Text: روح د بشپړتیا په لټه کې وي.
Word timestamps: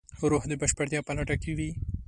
روح 0.31 0.43
د 0.47 0.53
بشپړتیا 0.61 0.99
په 1.05 1.11
لټه 1.17 1.35
کې 1.41 1.51
وي. 1.57 1.71